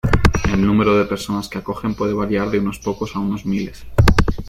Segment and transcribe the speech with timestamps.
[0.51, 3.85] El número de personas que acogen puede variar de unos pocos a unos miles.